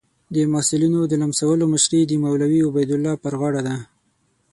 د 0.33 0.35
محصلینو 0.53 1.01
د 1.07 1.13
لمسولو 1.21 1.63
مشري 1.73 2.01
د 2.07 2.11
مولوي 2.23 2.59
عبیدالله 2.69 3.13
پر 3.23 3.33
غاړه 3.39 3.61
ده. 3.67 3.75